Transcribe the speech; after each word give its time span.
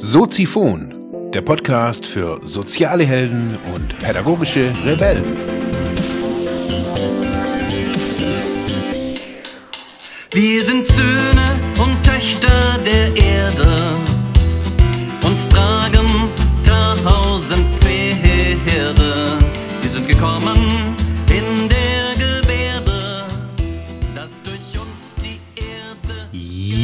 Soziphon, 0.00 1.30
der 1.32 1.42
Podcast 1.42 2.04
für 2.04 2.40
soziale 2.42 3.04
Helden 3.04 3.56
und 3.74 3.96
pädagogische 4.00 4.72
Rebellen. 4.84 5.36
Wir 10.32 10.64
sind 10.64 10.86
Söhne 10.86 11.60
und 11.78 12.02
Töchter 12.02 12.78
der 12.84 13.16
Erde. 13.16 14.07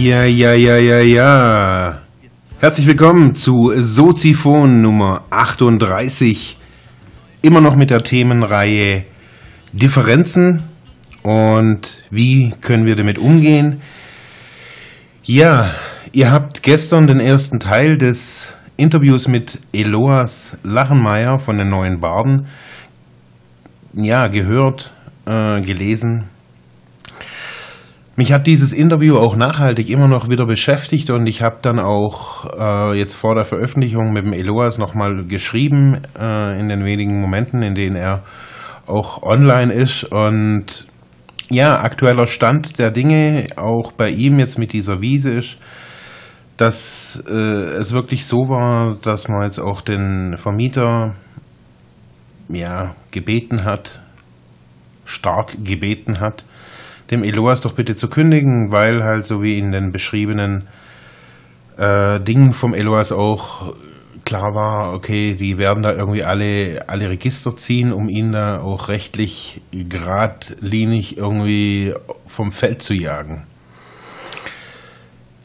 Ja, 0.05 0.25
ja, 0.25 0.53
ja, 0.53 0.77
ja, 0.77 1.01
ja. 1.01 1.99
Herzlich 2.61 2.87
willkommen 2.87 3.35
zu 3.35 3.73
Soziphon 3.75 4.83
Nummer 4.83 5.25
38. 5.31 6.59
Immer 7.41 7.63
noch 7.63 7.75
mit 7.75 7.89
der 7.89 8.03
Themenreihe 8.03 9.05
Differenzen 9.73 10.65
und 11.23 12.05
wie 12.11 12.53
können 12.61 12.85
wir 12.85 12.97
damit 12.97 13.17
umgehen. 13.17 13.81
Ja, 15.23 15.71
ihr 16.13 16.31
habt 16.31 16.63
gestern 16.63 17.07
den 17.07 17.19
ersten 17.19 17.59
Teil 17.59 17.97
des 17.97 18.53
Interviews 18.77 19.27
mit 19.27 19.59
Eloas 19.73 20.59
Lachenmeier 20.65 21.39
von 21.39 21.57
den 21.57 21.71
Neuen 21.71 22.01
Barden 22.01 22.49
ja, 23.95 24.27
gehört, 24.27 24.93
äh, 25.25 25.63
gelesen. 25.63 26.25
Mich 28.17 28.33
hat 28.33 28.47
dieses 28.47 28.73
Interview 28.73 29.17
auch 29.17 29.35
nachhaltig 29.35 29.91
immer 29.91 30.07
noch 30.07 30.29
wieder 30.29 30.47
beschäftigt 30.47 31.11
und 31.11 31.27
ich 31.27 31.43
habe 31.43 31.57
dann 31.63 31.81
auch 31.81 32.47
äh, 32.57 32.97
jetzt 32.97 33.15
vor 33.15 33.35
der 33.35 33.45
Veröffentlichung 33.45 34.13
mit 34.13 34.25
dem 34.25 34.33
Eloas 34.33 34.79
nochmal 34.79 35.25
geschrieben 35.27 36.01
äh, 36.17 36.61
in 36.61 36.69
den 36.69 36.85
wenigen 36.85 37.21
Momenten, 37.21 37.63
in 37.63 37.75
denen 37.75 37.97
er 37.97 38.23
auch 38.87 39.25
online 39.25 39.73
ist. 39.73 40.05
Und 40.05 40.87
ja, 41.51 41.81
aktueller 41.81 42.29
Stand 42.29 42.79
der 42.79 42.93
Dinge 42.93 43.49
auch 43.57 43.91
bei 43.91 44.11
ihm 44.11 44.39
jetzt 44.39 44.61
mit 44.61 44.73
dieser 44.73 45.01
Wiese 45.01 45.33
ist, 45.33 45.59
dass 46.57 47.21
äh, 47.29 47.33
es 47.33 47.93
wirklich 47.93 48.27
so 48.27 48.49
war, 48.49 48.97
dass 49.03 49.27
man 49.27 49.43
jetzt 49.43 49.59
auch 49.59 49.81
den 49.81 50.37
Vermieter 50.37 51.17
ja, 52.49 52.95
gebeten 53.11 53.65
hat, 53.65 54.01
stark 55.05 55.57
gebeten 55.65 56.21
hat, 56.21 56.45
dem 57.11 57.23
Eloas 57.23 57.61
doch 57.61 57.75
bitte 57.75 57.95
zu 57.95 58.09
kündigen, 58.09 58.73
weil 58.73 59.03
halt 59.03 59.27
so 59.27 59.43
wie 59.43 59.59
in 59.59 59.73
den 59.73 59.93
beschriebenen 59.93 60.69
äh, 61.77 62.21
Dingen 62.21 62.53
vom 62.53 62.75
Eloas 62.75 63.13
auch 63.13 63.75
klar 64.25 64.55
war, 64.55 64.95
okay, 64.95 65.35
die 65.35 65.59
werden 65.59 65.83
da 65.83 65.93
irgendwie 65.93 66.25
alle, 66.25 66.85
alle 66.89 67.11
Register 67.11 67.57
ziehen, 67.57 67.93
um 67.93 68.09
ihn 68.09 68.33
da 68.33 68.61
auch 68.61 68.89
rechtlich 68.89 69.61
geradlinig 69.71 71.19
irgendwie 71.19 71.95
vom 72.27 72.53
Feld 72.53 72.83
zu 72.83 72.95
jagen. 72.95 73.45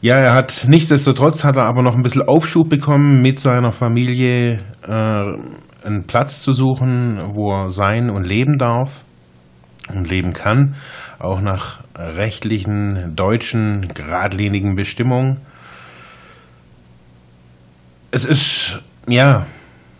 Ja, 0.00 0.16
er 0.16 0.32
hat 0.32 0.64
nichtsdestotrotz 0.66 1.44
hat 1.44 1.56
er 1.56 1.64
aber 1.64 1.82
noch 1.82 1.94
ein 1.94 2.02
bisschen 2.02 2.22
Aufschub 2.22 2.70
bekommen, 2.70 3.20
mit 3.20 3.38
seiner 3.38 3.70
Familie 3.70 4.60
äh, 4.86 4.88
einen 5.84 6.04
Platz 6.06 6.40
zu 6.40 6.54
suchen, 6.54 7.20
wo 7.34 7.52
er 7.52 7.70
sein 7.70 8.08
und 8.08 8.24
leben 8.24 8.56
darf 8.56 9.04
und 9.94 10.08
leben 10.08 10.32
kann, 10.32 10.74
auch 11.20 11.40
nach 11.40 11.80
rechtlichen 11.96 13.14
deutschen 13.14 13.92
geradlinigen 13.94 14.74
Bestimmungen. 14.74 15.38
Es 18.10 18.24
ist 18.24 18.82
ja 19.08 19.46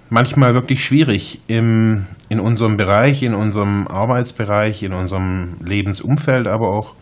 manchmal 0.08 0.54
wirklich 0.54 0.84
schwierig 0.84 1.40
im, 1.46 2.06
in 2.28 2.40
unserem 2.40 2.76
Bereich, 2.76 3.22
in 3.22 3.34
unserem 3.34 3.86
Arbeitsbereich, 3.86 4.82
in 4.82 4.92
unserem 4.92 5.56
Lebensumfeld, 5.64 6.48
aber 6.48 6.70
auch 6.70 6.94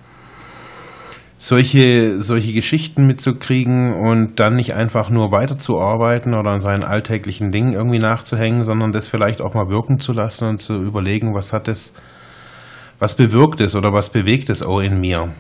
solche, 1.39 2.21
solche 2.21 2.53
Geschichten 2.53 3.07
mitzukriegen 3.07 3.95
und 3.95 4.41
dann 4.41 4.57
nicht 4.57 4.75
einfach 4.75 5.09
nur 5.09 5.31
weiterzuarbeiten 5.31 6.35
oder 6.35 6.51
an 6.51 6.61
seinen 6.61 6.83
alltäglichen 6.83 7.53
Dingen 7.53 7.73
irgendwie 7.73 8.01
nachzuhängen, 8.01 8.65
sondern 8.65 8.93
das 8.93 9.07
vielleicht 9.07 9.41
auch 9.41 9.55
mal 9.55 9.69
wirken 9.69 10.01
zu 10.01 10.13
lassen 10.13 10.49
und 10.49 10.61
zu 10.61 10.75
überlegen, 10.83 11.35
was 11.35 11.53
hat 11.53 11.69
es, 11.69 11.95
was 12.99 13.17
bewirkt 13.17 13.61
es 13.61 13.75
oder 13.75 13.93
was 13.93 14.11
bewegt 14.11 14.51
es 14.51 14.63
auch 14.63 14.81
in 14.81 15.01
mir. 15.01 15.33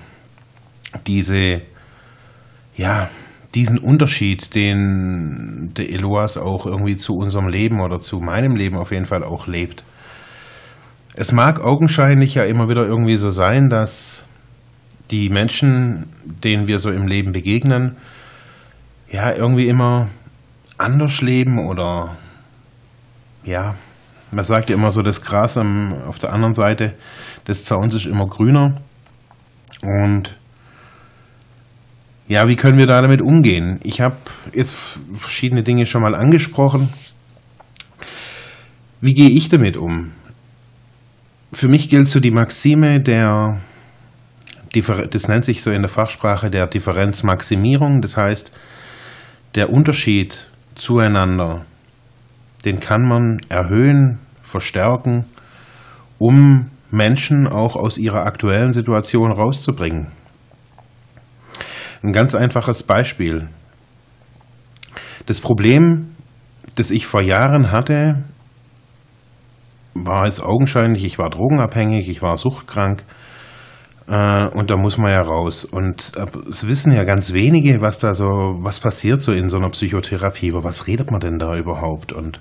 Diese, 1.07 1.63
ja, 2.77 3.11
diesen 3.55 3.79
Unterschied, 3.79 4.55
den 4.55 5.73
der 5.77 5.91
Eloas 5.91 6.37
auch 6.37 6.67
irgendwie 6.67 6.97
zu 6.97 7.17
unserem 7.17 7.49
Leben 7.49 7.81
oder 7.81 8.01
zu 8.01 8.21
meinem 8.21 8.57
Leben 8.57 8.77
auf 8.77 8.93
jeden 8.93 9.07
Fall 9.07 9.25
auch 9.25 9.47
lebt. 9.47 9.85
Es 11.15 11.33
mag 11.33 11.61
augenscheinlich 11.65 12.35
ja 12.35 12.45
immer 12.45 12.69
wieder 12.69 12.87
irgendwie 12.87 13.17
so 13.17 13.31
sein, 13.31 13.69
dass 13.69 14.25
die 15.11 15.31
Menschen, 15.31 16.07
denen 16.25 16.69
wir 16.69 16.79
so 16.79 16.91
im 16.91 17.07
Leben 17.07 17.33
begegnen, 17.33 17.97
ja, 19.11 19.33
irgendwie 19.33 19.69
immer 19.69 20.09
anders 20.77 21.23
leben 21.23 21.59
oder 21.67 22.17
ja, 23.45 23.75
man 24.31 24.45
sagt 24.45 24.71
ja 24.71 24.77
immer 24.77 24.93
so, 24.93 25.03
das 25.03 25.23
Gras 25.23 25.57
am, 25.57 25.95
auf 26.07 26.19
der 26.19 26.33
anderen 26.33 26.55
Seite 26.55 26.95
des 27.47 27.65
Zauns 27.65 27.95
ist 27.95 28.07
immer 28.07 28.27
grüner. 28.27 28.81
Und 29.83 30.37
ja, 32.27 32.47
wie 32.49 32.57
können 32.57 32.79
wir 32.79 32.87
da 32.87 33.01
damit 33.01 33.23
umgehen? 33.23 33.81
Ich 33.83 34.01
habe 34.01 34.17
jetzt 34.53 34.99
verschiedene 35.15 35.63
Dinge 35.63 35.87
schon 35.87 36.03
mal 36.03 36.15
angesprochen. 36.15 36.89
Wie 39.01 39.15
gehe 39.15 39.31
ich 39.31 39.49
damit 39.49 39.77
um? 39.77 40.13
Für 41.53 41.69
mich 41.69 41.89
gilt 41.89 42.09
so 42.09 42.21
die 42.21 42.31
Maxime 42.31 43.01
der 43.01 43.59
das 45.11 45.29
nennt 45.29 45.45
sich 45.45 45.63
so 45.63 45.71
in 45.71 45.83
der 45.83 45.89
Fachsprache 45.89 46.51
der 46.51 46.67
Differenzmaximierung. 46.67 48.01
Das 48.01 48.17
heißt, 48.17 48.53
der 49.55 49.71
Unterschied 49.71 50.51
zueinander, 50.75 51.65
den 52.69 52.81
kann 52.81 53.01
man 53.01 53.41
erhöhen, 53.49 54.19
verstärken, 54.43 55.25
um 56.19 56.71
Menschen 56.91 57.47
auch 57.47 57.77
aus 57.77 57.97
ihrer 57.97 58.27
aktuellen 58.27 58.75
Situation 58.75 59.33
rauszubringen. 59.33 60.09
Ein 62.03 62.13
ganz 62.13 62.35
einfaches 62.35 62.83
Beispiel. 62.83 63.49
Das 65.25 65.41
Problem, 65.41 66.15
das 66.75 66.91
ich 66.91 67.07
vor 67.07 67.23
Jahren 67.23 67.73
hatte, 67.73 68.23
war 69.95 70.27
jetzt 70.27 70.43
augenscheinlich, 70.43 71.05
ich 71.05 71.19
war 71.19 71.31
drogenabhängig, 71.31 72.11
ich 72.11 72.21
war 72.21 72.37
suchtkrank 72.37 73.03
äh, 74.07 74.47
und 74.49 74.71
da 74.71 74.77
muss 74.77 74.99
man 74.99 75.11
ja 75.11 75.23
raus. 75.23 75.65
Und 75.65 76.13
äh, 76.17 76.27
es 76.51 76.67
wissen 76.67 76.93
ja 76.93 77.05
ganz 77.05 77.33
wenige, 77.33 77.81
was 77.81 77.99
da 77.99 78.13
so, 78.13 78.27
was 78.61 78.79
passiert 78.81 79.23
so 79.23 79.33
in 79.33 79.49
so 79.49 79.57
einer 79.57 79.71
Psychotherapie. 79.71 80.49
Über 80.49 80.65
was 80.65 80.87
redet 80.87 81.11
man 81.11 81.21
denn 81.21 81.39
da 81.39 81.57
überhaupt? 81.57 82.13
Und 82.13 82.41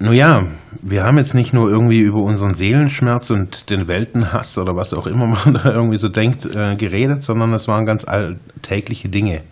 nun 0.00 0.14
ja, 0.14 0.42
wir 0.82 1.04
haben 1.04 1.18
jetzt 1.18 1.34
nicht 1.34 1.52
nur 1.52 1.70
irgendwie 1.70 2.00
über 2.00 2.22
unseren 2.22 2.54
Seelenschmerz 2.54 3.30
und 3.30 3.70
den 3.70 3.86
Weltenhass 3.86 4.56
oder 4.58 4.74
was 4.74 4.94
auch 4.94 5.06
immer 5.06 5.26
man 5.44 5.54
da 5.54 5.70
irgendwie 5.70 5.98
so 5.98 6.08
denkt, 6.08 6.46
äh, 6.46 6.74
geredet, 6.76 7.22
sondern 7.22 7.52
es 7.52 7.68
waren 7.68 7.84
ganz 7.84 8.06
alltägliche 8.06 9.08
Dinge. 9.08 9.42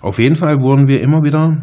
Auf 0.00 0.18
jeden 0.18 0.36
Fall 0.36 0.56
wurden 0.60 0.86
wir 0.86 1.00
immer 1.00 1.22
wieder 1.22 1.56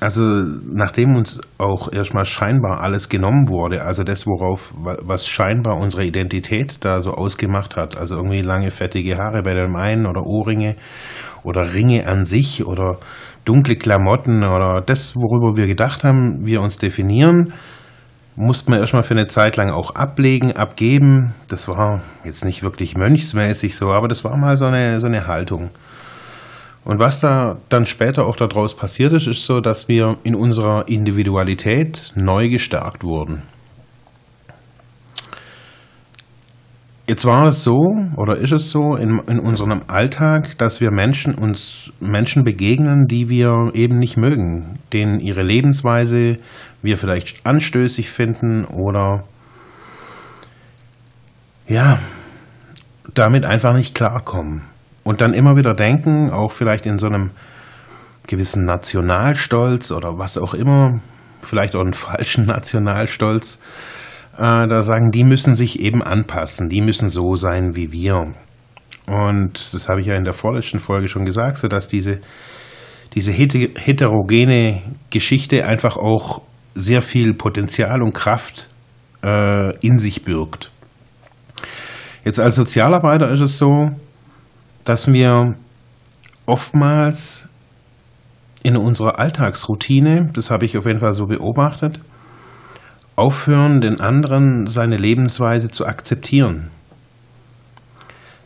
also 0.00 0.22
nachdem 0.22 1.14
uns 1.14 1.38
auch 1.58 1.92
erstmal 1.92 2.24
scheinbar 2.24 2.80
alles 2.80 3.10
genommen 3.10 3.48
wurde, 3.50 3.82
also 3.82 4.02
das, 4.02 4.26
worauf, 4.26 4.72
was 4.74 5.28
scheinbar 5.28 5.76
unsere 5.76 6.06
Identität 6.06 6.82
da 6.84 7.02
so 7.02 7.12
ausgemacht 7.12 7.76
hat, 7.76 7.98
also 7.98 8.16
irgendwie 8.16 8.40
lange 8.40 8.70
fettige 8.70 9.18
Haare 9.18 9.42
bei 9.42 9.52
dem 9.52 9.76
einen 9.76 10.06
oder 10.06 10.24
Ohrringe 10.24 10.76
oder 11.42 11.72
Ringe 11.72 12.06
an 12.06 12.26
sich 12.26 12.66
oder 12.66 12.98
dunkle 13.44 13.76
Klamotten 13.76 14.44
oder 14.44 14.82
das, 14.84 15.16
worüber 15.16 15.56
wir 15.56 15.66
gedacht 15.66 16.04
haben, 16.04 16.44
wir 16.44 16.60
uns 16.60 16.76
definieren, 16.76 17.52
mussten 18.36 18.72
wir 18.72 18.80
erstmal 18.80 19.02
für 19.02 19.14
eine 19.14 19.26
Zeit 19.26 19.56
lang 19.56 19.70
auch 19.70 19.94
ablegen, 19.94 20.52
abgeben. 20.52 21.34
Das 21.48 21.68
war 21.68 22.00
jetzt 22.24 22.44
nicht 22.44 22.62
wirklich 22.62 22.96
mönchsmäßig 22.96 23.76
so, 23.76 23.88
aber 23.90 24.08
das 24.08 24.24
war 24.24 24.36
mal 24.36 24.56
so 24.56 24.66
eine, 24.66 25.00
so 25.00 25.06
eine 25.06 25.26
Haltung. 25.26 25.70
Und 26.84 26.98
was 26.98 27.20
da 27.20 27.58
dann 27.68 27.84
später 27.84 28.26
auch 28.26 28.36
daraus 28.36 28.74
passiert 28.74 29.12
ist, 29.12 29.26
ist 29.26 29.44
so, 29.44 29.60
dass 29.60 29.88
wir 29.88 30.16
in 30.22 30.34
unserer 30.34 30.88
Individualität 30.88 32.12
neu 32.14 32.48
gestärkt 32.48 33.04
wurden. 33.04 33.42
Jetzt 37.06 37.24
war 37.24 37.48
es 37.48 37.64
so 37.64 37.78
oder 38.16 38.36
ist 38.36 38.52
es 38.52 38.70
so 38.70 38.94
in, 38.94 39.18
in 39.26 39.40
unserem 39.40 39.82
Alltag, 39.88 40.56
dass 40.58 40.80
wir 40.80 40.92
Menschen 40.92 41.34
uns 41.34 41.92
Menschen 41.98 42.44
begegnen, 42.44 43.06
die 43.08 43.28
wir 43.28 43.70
eben 43.74 43.98
nicht 43.98 44.16
mögen, 44.16 44.78
denen 44.92 45.18
ihre 45.18 45.42
Lebensweise 45.42 46.38
wir 46.82 46.98
vielleicht 46.98 47.44
anstößig 47.44 48.10
finden 48.10 48.64
oder 48.64 49.24
ja, 51.66 51.98
damit 53.14 53.44
einfach 53.44 53.74
nicht 53.74 53.94
klarkommen. 53.94 54.62
Und 55.02 55.20
dann 55.20 55.34
immer 55.34 55.56
wieder 55.56 55.74
denken, 55.74 56.30
auch 56.30 56.52
vielleicht 56.52 56.86
in 56.86 56.98
so 56.98 57.06
einem 57.06 57.30
gewissen 58.26 58.64
Nationalstolz 58.64 59.90
oder 59.92 60.18
was 60.18 60.38
auch 60.38 60.54
immer, 60.54 61.00
vielleicht 61.42 61.74
auch 61.74 61.80
einen 61.80 61.94
falschen 61.94 62.46
Nationalstolz, 62.46 63.58
äh, 64.36 64.66
da 64.68 64.82
sagen, 64.82 65.10
die 65.10 65.24
müssen 65.24 65.54
sich 65.54 65.80
eben 65.80 66.02
anpassen, 66.02 66.68
die 66.68 66.80
müssen 66.80 67.10
so 67.10 67.36
sein 67.36 67.74
wie 67.74 67.92
wir. 67.92 68.32
Und 69.06 69.74
das 69.74 69.88
habe 69.88 70.00
ich 70.00 70.06
ja 70.06 70.14
in 70.14 70.24
der 70.24 70.32
vorletzten 70.32 70.80
Folge 70.80 71.08
schon 71.08 71.24
gesagt, 71.24 71.58
so 71.58 71.68
dass 71.68 71.88
diese, 71.88 72.20
diese 73.14 73.32
heterogene 73.32 74.82
Geschichte 75.10 75.66
einfach 75.66 75.96
auch 75.96 76.42
sehr 76.74 77.02
viel 77.02 77.34
Potenzial 77.34 78.02
und 78.02 78.12
Kraft 78.12 78.68
äh, 79.24 79.76
in 79.78 79.98
sich 79.98 80.24
birgt. 80.24 80.70
Jetzt 82.24 82.38
als 82.38 82.54
Sozialarbeiter 82.54 83.30
ist 83.30 83.40
es 83.40 83.58
so, 83.58 83.90
dass 84.84 85.12
wir 85.12 85.54
oftmals 86.46 87.48
in 88.62 88.76
unserer 88.76 89.18
Alltagsroutine, 89.18 90.30
das 90.34 90.50
habe 90.50 90.66
ich 90.66 90.76
auf 90.76 90.86
jeden 90.86 91.00
Fall 91.00 91.14
so 91.14 91.26
beobachtet, 91.26 91.98
aufhören, 93.16 93.80
den 93.80 94.00
anderen 94.00 94.66
seine 94.66 94.96
Lebensweise 94.96 95.70
zu 95.70 95.86
akzeptieren. 95.86 96.70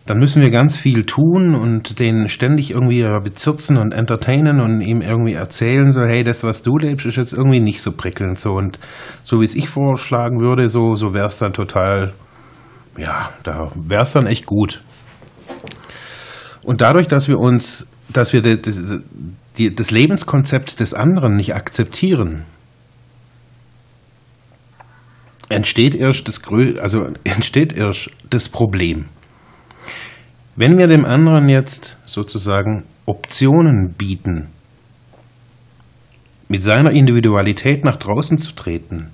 Dann 0.07 0.19
müssen 0.19 0.43
wir 0.43 0.51
ganz 0.51 0.77
viel 0.77 1.05
tun 1.07 1.55
und 1.55 1.99
den 1.99 2.29
ständig 2.29 2.73
irgendwie 2.73 3.05
bezirzen 3.23 3.79
und 3.79 3.95
entertainen 3.95 4.61
und 4.61 4.83
ihm 4.83 5.01
irgendwie 5.01 5.33
erzählen, 5.33 5.93
so, 5.93 6.03
hey, 6.03 6.23
das, 6.23 6.45
was 6.45 6.61
du 6.61 6.77
lebst, 6.77 7.07
ist 7.07 7.17
jetzt 7.17 7.33
irgendwie 7.33 7.61
nicht 7.61 7.81
so 7.81 7.91
prickelnd. 7.91 8.39
So, 8.39 8.51
und 8.51 8.79
so 9.23 9.41
wie 9.41 9.45
es 9.45 9.55
ich 9.55 9.71
vorschlagen 9.71 10.41
würde, 10.41 10.69
so, 10.69 10.95
so 10.95 11.15
wäre 11.15 11.29
es 11.29 11.37
dann 11.37 11.55
total, 11.55 12.13
ja, 12.99 13.31
da 13.45 13.69
wäre 13.75 14.03
es 14.03 14.13
dann 14.13 14.27
echt 14.27 14.45
gut. 14.45 14.83
Und 16.63 16.83
dadurch, 16.83 17.09
dass 17.09 17.29
wir 17.29 17.39
uns, 17.39 17.87
dass 18.13 18.35
wir 18.35 18.43
die, 18.43 18.61
die, 19.57 19.75
das 19.75 19.91
Lebenskonzept 19.91 20.81
des 20.81 20.93
anderen 20.93 21.35
nicht 21.35 21.55
akzeptieren, 21.55 22.43
entsteht 25.55 25.95
erst 25.95 26.29
das, 26.29 26.41
also 26.81 27.09
entsteht 27.25 27.73
erst 27.73 28.11
das 28.29 28.49
Problem. 28.49 29.07
Wenn 30.57 30.79
wir 30.79 30.87
dem 30.87 31.05
anderen 31.05 31.49
jetzt 31.49 31.99
sozusagen 32.07 32.85
Optionen 33.07 33.95
bieten, 33.97 34.49
mit 36.49 36.63
seiner 36.63 36.93
Individualität 36.93 37.85
nach 37.85 37.97
draußen 37.97 38.39
zu 38.39 38.55
treten, 38.55 39.11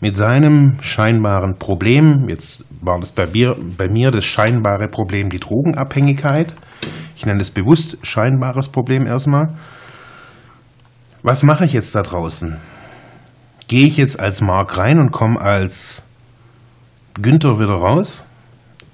mit 0.00 0.16
seinem 0.16 0.78
scheinbaren 0.80 1.58
Problem, 1.58 2.28
jetzt 2.28 2.64
war 2.80 2.98
das 2.98 3.12
bei 3.12 3.26
mir, 3.26 3.54
bei 3.76 3.88
mir 3.88 4.10
das 4.10 4.24
scheinbare 4.24 4.88
Problem 4.88 5.28
die 5.28 5.38
Drogenabhängigkeit, 5.38 6.54
ich 7.16 7.26
nenne 7.26 7.42
es 7.42 7.50
bewusst 7.50 7.98
scheinbares 8.02 8.68
Problem 8.68 9.06
erstmal, 9.06 9.54
was 11.22 11.42
mache 11.42 11.64
ich 11.64 11.72
jetzt 11.72 11.94
da 11.94 12.02
draußen? 12.02 12.56
Gehe 13.72 13.86
ich 13.86 13.96
jetzt 13.96 14.20
als 14.20 14.42
Mark 14.42 14.76
rein 14.76 14.98
und 14.98 15.12
komme 15.12 15.40
als 15.40 16.06
Günther 17.14 17.58
wieder 17.58 17.72
raus? 17.72 18.26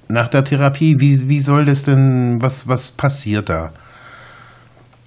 Nach 0.06 0.28
der 0.28 0.44
Therapie, 0.44 0.94
wie, 1.00 1.28
wie 1.28 1.40
soll 1.40 1.64
das 1.64 1.82
denn, 1.82 2.40
was, 2.40 2.68
was 2.68 2.92
passiert 2.92 3.48
da? 3.48 3.72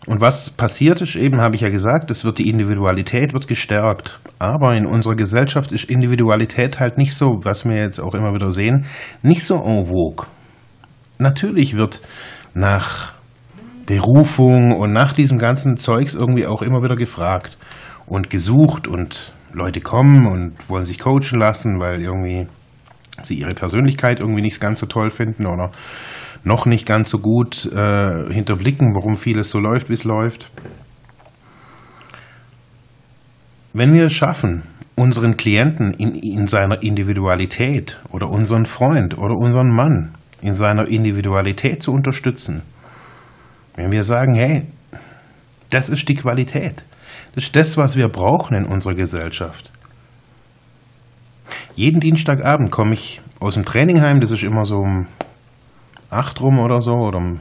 Und 0.08 0.20
was 0.20 0.50
passiert 0.50 1.00
ist, 1.00 1.16
eben 1.16 1.40
habe 1.40 1.56
ich 1.56 1.62
ja 1.62 1.70
gesagt, 1.70 2.12
es 2.12 2.26
wird 2.26 2.40
die 2.40 2.50
Individualität 2.50 3.32
wird 3.32 3.48
gestärkt. 3.48 4.20
Aber 4.40 4.76
in 4.76 4.86
unserer 4.86 5.16
Gesellschaft 5.16 5.72
ist 5.72 5.86
Individualität 5.86 6.82
halt 6.82 6.98
nicht 6.98 7.14
so, 7.14 7.40
was 7.44 7.64
wir 7.64 7.78
jetzt 7.78 8.02
auch 8.02 8.14
immer 8.14 8.34
wieder 8.34 8.52
sehen, 8.52 8.88
nicht 9.22 9.46
so 9.46 9.56
en 9.56 9.86
vogue. 9.86 10.28
Natürlich 11.18 11.76
wird 11.76 12.02
nach 12.54 13.14
Berufung 13.86 14.74
und 14.74 14.92
nach 14.92 15.14
diesem 15.14 15.38
ganzen 15.38 15.78
Zeugs 15.78 16.14
irgendwie 16.14 16.46
auch 16.46 16.62
immer 16.62 16.84
wieder 16.84 16.98
gefragt 16.98 17.58
und 18.06 18.30
gesucht 18.30 18.88
und 18.88 19.33
Leute 19.53 19.81
kommen 19.81 20.27
und 20.27 20.69
wollen 20.69 20.86
sich 20.86 21.00
coachen 21.00 21.39
lassen, 21.39 21.80
weil 21.80 22.01
irgendwie 22.01 22.48
sie 23.21 23.36
ihre 23.36 23.53
Persönlichkeit 23.53 24.19
irgendwie 24.19 24.42
nicht 24.42 24.59
ganz 24.59 24.80
so 24.80 24.86
toll 24.86 25.12
finden 25.12 25.45
oder 25.45 25.71
noch 26.44 26.65
nicht 26.65 26.86
ganz 26.86 27.09
so 27.09 27.19
gut 27.19 27.65
äh, 27.71 28.33
hinterblicken, 28.33 28.95
warum 28.95 29.15
vieles 29.15 29.50
so 29.51 29.59
läuft, 29.59 29.89
wie 29.89 29.94
es 29.94 30.03
läuft. 30.03 30.50
Wenn 33.74 33.94
wir 33.94 34.06
es 34.06 34.13
schaffen, 34.13 34.63
unseren 34.95 35.38
Klienten 35.38 35.94
in, 35.94 36.15
in 36.15 36.48
seiner 36.48 36.81
Individualität 36.81 38.00
oder 38.12 38.30
unseren 38.30 38.65
Freund 38.65 39.18
oder 39.18 39.36
unseren 39.36 39.69
Mann 39.69 40.15
in 40.42 40.53
seiner 40.53 40.88
Individualität 40.88 41.83
zu 41.83 41.92
unterstützen, 41.92 42.63
wenn 43.75 43.92
wir 43.92 44.03
sagen, 44.03 44.36
hey, 44.36 44.63
das 45.72 45.90
ist 45.90 46.08
die 46.08 46.16
Qualität, 46.16 46.86
das 47.34 47.46
ist 47.46 47.56
das, 47.56 47.78
was 47.78 47.96
wir 47.96 48.08
brauchen 48.08 48.56
in 48.56 48.66
unserer 48.66 48.94
Gesellschaft. 48.94 49.72
Jeden 51.76 52.00
Dienstagabend 52.00 52.72
komme 52.72 52.94
ich 52.94 53.22
aus 53.40 53.56
dem 53.56 53.66
Trainingheim, 53.66 54.20
das 54.20 54.32
ist 54.32 54.44
immer 54.44 54.66
so 54.66 54.76
um 54.78 55.08
acht 56.10 56.40
rum 56.42 56.60
oder 56.60 56.82
so, 56.82 56.92
oder 56.92 57.18
um 57.18 57.40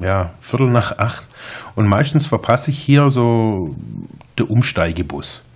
ja, 0.00 0.32
Viertel 0.40 0.70
nach 0.70 0.98
acht. 0.98 1.28
Und 1.74 1.88
meistens 1.88 2.26
verpasse 2.26 2.70
ich 2.70 2.78
hier 2.78 3.08
so 3.08 3.74
den 4.38 4.46
Umsteigebus. 4.46 5.48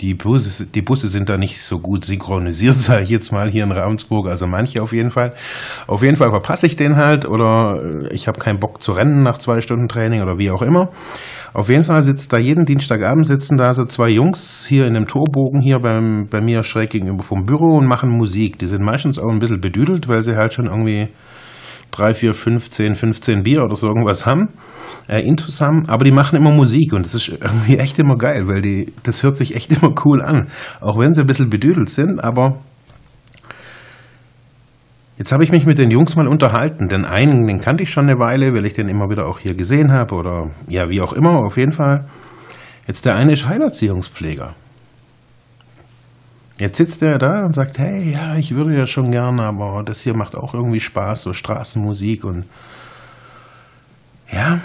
Die 0.00 0.14
Busse, 0.14 0.66
die 0.66 0.82
Busse 0.82 1.08
sind 1.08 1.28
da 1.28 1.36
nicht 1.36 1.62
so 1.62 1.78
gut 1.78 2.04
synchronisiert, 2.04 2.74
sage 2.76 3.02
ich 3.02 3.10
jetzt 3.10 3.32
mal 3.32 3.50
hier 3.50 3.64
in 3.64 3.72
Ravensburg, 3.72 4.28
also 4.28 4.46
manche 4.46 4.82
auf 4.82 4.92
jeden 4.92 5.10
Fall. 5.10 5.34
Auf 5.86 6.02
jeden 6.02 6.16
Fall 6.16 6.30
verpasse 6.30 6.66
ich 6.66 6.76
den 6.76 6.96
halt 6.96 7.26
oder 7.26 8.10
ich 8.12 8.28
habe 8.28 8.40
keinen 8.40 8.58
Bock 8.58 8.82
zu 8.82 8.92
rennen 8.92 9.22
nach 9.22 9.38
zwei 9.38 9.60
Stunden 9.60 9.88
Training 9.88 10.22
oder 10.22 10.38
wie 10.38 10.50
auch 10.50 10.62
immer. 10.62 10.90
Auf 11.52 11.68
jeden 11.68 11.84
Fall 11.84 12.04
sitzt 12.04 12.32
da 12.32 12.38
jeden 12.38 12.64
Dienstagabend 12.64 13.26
sitzen 13.26 13.58
da 13.58 13.74
so 13.74 13.84
zwei 13.84 14.08
Jungs 14.08 14.64
hier 14.68 14.86
in 14.86 14.94
dem 14.94 15.06
Torbogen 15.06 15.60
hier 15.60 15.80
beim, 15.80 16.28
bei 16.30 16.40
mir 16.40 16.62
schräg 16.62 16.90
gegenüber 16.90 17.24
vom 17.24 17.44
Büro 17.44 17.76
und 17.76 17.86
machen 17.86 18.10
Musik. 18.10 18.58
Die 18.58 18.68
sind 18.68 18.82
meistens 18.82 19.18
auch 19.18 19.28
ein 19.28 19.40
bisschen 19.40 19.60
bedüdelt, 19.60 20.08
weil 20.08 20.22
sie 20.22 20.36
halt 20.36 20.54
schon 20.54 20.66
irgendwie 20.66 21.08
drei, 21.90 22.14
vier, 22.14 22.34
15, 22.34 22.94
15 22.94 23.42
Bier 23.42 23.62
oder 23.62 23.76
so 23.76 23.86
irgendwas 23.86 24.26
haben, 24.26 24.48
äh, 25.08 25.20
Intus 25.20 25.60
haben, 25.60 25.88
aber 25.88 26.04
die 26.04 26.12
machen 26.12 26.36
immer 26.36 26.50
Musik 26.50 26.92
und 26.92 27.04
das 27.04 27.14
ist 27.14 27.28
irgendwie 27.28 27.78
echt 27.78 27.98
immer 27.98 28.16
geil, 28.16 28.46
weil 28.46 28.62
die, 28.62 28.92
das 29.02 29.22
hört 29.22 29.36
sich 29.36 29.54
echt 29.54 29.70
immer 29.72 29.94
cool 30.04 30.22
an. 30.22 30.48
Auch 30.80 30.98
wenn 30.98 31.14
sie 31.14 31.20
ein 31.20 31.26
bisschen 31.26 31.50
bedüdelt 31.50 31.90
sind, 31.90 32.22
aber 32.22 32.58
Jetzt 35.20 35.32
habe 35.32 35.44
ich 35.44 35.52
mich 35.52 35.66
mit 35.66 35.76
den 35.76 35.90
Jungs 35.90 36.16
mal 36.16 36.26
unterhalten, 36.26 36.88
denn 36.88 37.04
einen, 37.04 37.46
den 37.46 37.60
kannte 37.60 37.82
ich 37.82 37.90
schon 37.90 38.08
eine 38.08 38.18
Weile, 38.18 38.54
weil 38.54 38.64
ich 38.64 38.72
den 38.72 38.88
immer 38.88 39.10
wieder 39.10 39.26
auch 39.26 39.38
hier 39.38 39.52
gesehen 39.52 39.92
habe 39.92 40.14
oder 40.14 40.50
ja, 40.66 40.88
wie 40.88 41.02
auch 41.02 41.12
immer, 41.12 41.44
auf 41.44 41.58
jeden 41.58 41.72
Fall. 41.72 42.06
Jetzt 42.86 43.04
der 43.04 43.16
eine 43.16 43.34
ist 43.34 43.46
Heilerziehungspfleger. 43.46 44.54
Jetzt 46.60 46.76
sitzt 46.76 47.02
er 47.02 47.16
da 47.16 47.46
und 47.46 47.54
sagt, 47.54 47.78
hey, 47.78 48.12
ja, 48.12 48.36
ich 48.36 48.54
würde 48.54 48.76
ja 48.76 48.86
schon 48.86 49.10
gerne, 49.10 49.44
aber 49.44 49.82
das 49.82 50.02
hier 50.02 50.14
macht 50.14 50.36
auch 50.36 50.52
irgendwie 50.52 50.78
Spaß, 50.78 51.22
so 51.22 51.32
Straßenmusik 51.32 52.22
und 52.22 52.44
ja. 54.30 54.60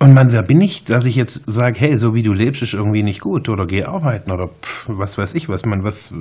Und 0.00 0.12
man, 0.12 0.30
wer 0.30 0.42
bin 0.42 0.60
ich, 0.60 0.84
dass 0.84 1.06
ich 1.06 1.16
jetzt 1.16 1.50
sage, 1.50 1.80
hey, 1.80 1.96
so 1.96 2.12
wie 2.12 2.22
du 2.22 2.34
lebst, 2.34 2.60
ist 2.60 2.74
irgendwie 2.74 3.02
nicht 3.02 3.22
gut 3.22 3.48
oder 3.48 3.64
geh 3.66 3.84
arbeiten 3.84 4.30
oder 4.30 4.48
pff, 4.48 4.84
was 4.88 5.16
weiß 5.16 5.34
ich, 5.34 5.48
was 5.48 5.64
man, 5.64 5.82
was, 5.82 6.12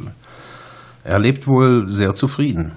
er 1.04 1.20
lebt 1.20 1.46
wohl 1.46 1.90
sehr 1.90 2.16
zufrieden. 2.16 2.72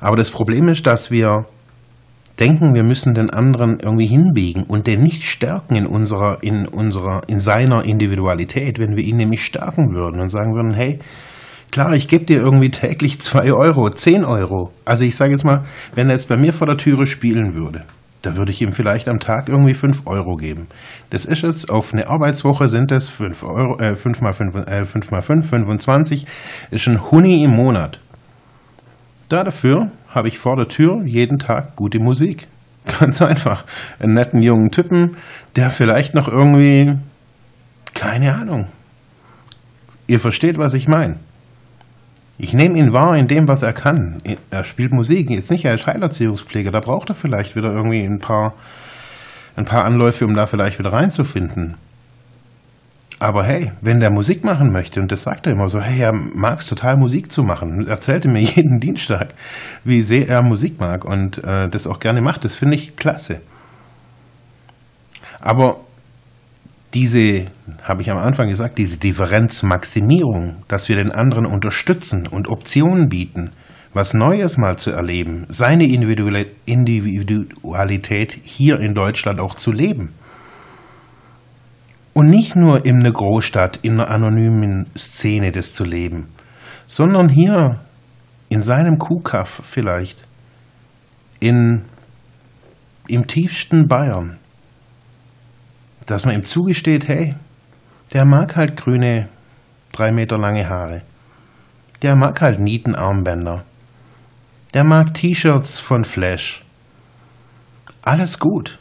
Aber 0.00 0.16
das 0.16 0.30
Problem 0.30 0.70
ist, 0.70 0.86
dass 0.86 1.10
wir 1.10 1.44
denken, 2.38 2.74
wir 2.74 2.82
müssen 2.82 3.14
den 3.14 3.30
anderen 3.30 3.78
irgendwie 3.80 4.06
hinbiegen 4.06 4.64
und 4.64 4.86
den 4.86 5.02
nicht 5.02 5.24
stärken 5.24 5.76
in 5.76 5.86
unserer, 5.86 6.42
in 6.42 6.66
unserer, 6.66 7.22
in 7.28 7.40
seiner 7.40 7.84
Individualität, 7.84 8.78
wenn 8.78 8.96
wir 8.96 9.04
ihn 9.04 9.16
nämlich 9.16 9.44
stärken 9.44 9.94
würden 9.94 10.20
und 10.20 10.28
sagen 10.28 10.54
würden, 10.54 10.74
hey, 10.74 10.98
klar, 11.70 11.94
ich 11.94 12.08
gebe 12.08 12.24
dir 12.24 12.40
irgendwie 12.40 12.70
täglich 12.70 13.20
zwei 13.20 13.52
Euro, 13.52 13.90
zehn 13.90 14.24
Euro. 14.24 14.72
Also 14.84 15.04
ich 15.04 15.16
sage 15.16 15.32
jetzt 15.32 15.44
mal, 15.44 15.64
wenn 15.94 16.08
er 16.08 16.14
jetzt 16.14 16.28
bei 16.28 16.36
mir 16.36 16.52
vor 16.52 16.66
der 16.66 16.76
Türe 16.76 17.06
spielen 17.06 17.54
würde, 17.54 17.84
da 18.26 18.36
würde 18.36 18.50
ich 18.50 18.60
ihm 18.60 18.72
vielleicht 18.72 19.08
am 19.08 19.20
Tag 19.20 19.48
irgendwie 19.48 19.74
5 19.74 20.06
Euro 20.06 20.34
geben. 20.34 20.66
Das 21.10 21.24
ist 21.26 21.42
jetzt 21.42 21.70
auf 21.70 21.92
eine 21.92 22.08
Arbeitswoche 22.08 22.68
sind 22.68 22.90
das 22.90 23.08
5 23.08 23.44
Euro, 23.44 23.78
äh, 23.78 23.94
5 23.94 24.20
mal 24.20 24.32
5, 24.32 24.56
äh, 24.66 24.84
5 24.84 25.10
mal 25.12 25.22
5, 25.22 25.48
25, 25.48 26.26
ist 26.72 26.88
ein 26.88 27.10
Huni 27.10 27.44
im 27.44 27.52
Monat. 27.52 28.00
Da 29.28 29.42
dafür 29.42 29.90
habe 30.08 30.28
ich 30.28 30.38
vor 30.38 30.56
der 30.56 30.68
Tür 30.68 31.02
jeden 31.04 31.38
Tag 31.38 31.74
gute 31.76 31.98
Musik. 31.98 32.46
Ganz 33.00 33.20
einfach. 33.20 33.64
Einen 33.98 34.14
netten 34.14 34.42
jungen 34.42 34.70
Typen, 34.70 35.16
der 35.56 35.70
vielleicht 35.70 36.14
noch 36.14 36.28
irgendwie, 36.28 36.96
keine 37.94 38.34
Ahnung. 38.34 38.68
Ihr 40.06 40.20
versteht, 40.20 40.58
was 40.58 40.74
ich 40.74 40.86
meine. 40.86 41.16
Ich 42.38 42.52
nehme 42.52 42.78
ihn 42.78 42.92
wahr 42.92 43.16
in 43.16 43.26
dem, 43.26 43.48
was 43.48 43.62
er 43.62 43.72
kann. 43.72 44.22
Er 44.50 44.64
spielt 44.64 44.92
Musik, 44.92 45.30
jetzt 45.30 45.50
nicht 45.50 45.66
als 45.66 45.86
Heilerziehungspfleger. 45.86 46.70
Da 46.70 46.80
braucht 46.80 47.08
er 47.08 47.14
vielleicht 47.14 47.56
wieder 47.56 47.72
irgendwie 47.72 48.04
ein 48.04 48.20
paar, 48.20 48.54
ein 49.56 49.64
paar 49.64 49.84
Anläufe, 49.84 50.26
um 50.26 50.34
da 50.34 50.46
vielleicht 50.46 50.78
wieder 50.78 50.92
reinzufinden. 50.92 51.76
Aber 53.18 53.46
hey, 53.46 53.72
wenn 53.80 54.00
der 54.00 54.12
Musik 54.12 54.44
machen 54.44 54.70
möchte, 54.72 55.00
und 55.00 55.10
das 55.10 55.22
sagt 55.22 55.46
er 55.46 55.52
immer 55.52 55.68
so, 55.68 55.80
hey, 55.80 56.00
er 56.00 56.12
mag 56.12 56.60
es 56.60 56.66
total 56.66 56.98
Musik 56.98 57.32
zu 57.32 57.42
machen, 57.42 57.86
erzählte 57.86 58.28
mir 58.28 58.40
jeden 58.42 58.78
Dienstag, 58.78 59.28
wie 59.84 60.02
sehr 60.02 60.28
er 60.28 60.42
Musik 60.42 60.78
mag 60.78 61.04
und 61.04 61.38
äh, 61.38 61.68
das 61.68 61.86
auch 61.86 61.98
gerne 61.98 62.20
macht, 62.20 62.44
das 62.44 62.56
finde 62.56 62.74
ich 62.74 62.96
klasse. 62.96 63.40
Aber 65.40 65.80
diese, 66.92 67.46
habe 67.82 68.02
ich 68.02 68.10
am 68.10 68.18
Anfang 68.18 68.48
gesagt, 68.48 68.76
diese 68.78 68.98
Differenzmaximierung, 68.98 70.64
dass 70.68 70.88
wir 70.88 70.96
den 70.96 71.12
anderen 71.12 71.46
unterstützen 71.46 72.26
und 72.26 72.48
Optionen 72.48 73.08
bieten, 73.08 73.52
was 73.94 74.12
Neues 74.12 74.58
mal 74.58 74.76
zu 74.76 74.90
erleben, 74.90 75.46
seine 75.48 75.84
Individualität 75.84 78.38
hier 78.44 78.80
in 78.80 78.94
Deutschland 78.94 79.40
auch 79.40 79.54
zu 79.54 79.72
leben. 79.72 80.12
Und 82.16 82.30
nicht 82.30 82.56
nur 82.56 82.86
in 82.86 83.00
einer 83.00 83.12
Großstadt, 83.12 83.80
in 83.82 84.00
einer 84.00 84.08
anonymen 84.08 84.86
Szene 84.96 85.52
das 85.52 85.74
zu 85.74 85.84
leben, 85.84 86.28
sondern 86.86 87.28
hier 87.28 87.78
in 88.48 88.62
seinem 88.62 88.96
Kuhkaff 88.96 89.60
vielleicht, 89.62 90.26
in, 91.40 91.84
im 93.06 93.26
tiefsten 93.26 93.86
Bayern, 93.86 94.38
dass 96.06 96.24
man 96.24 96.36
ihm 96.36 96.44
zugesteht, 96.44 97.06
hey, 97.06 97.34
der 98.14 98.24
mag 98.24 98.56
halt 98.56 98.78
grüne, 98.78 99.28
drei 99.92 100.10
Meter 100.10 100.38
lange 100.38 100.66
Haare. 100.66 101.02
Der 102.00 102.16
mag 102.16 102.40
halt 102.40 102.58
Nietenarmbänder. 102.58 103.62
Der 104.72 104.84
mag 104.84 105.12
T-Shirts 105.12 105.80
von 105.80 106.06
Flash. 106.06 106.64
Alles 108.00 108.38
gut. 108.38 108.78